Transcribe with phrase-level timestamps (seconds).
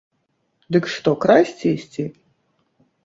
[0.77, 2.03] Дык што, красці ісці?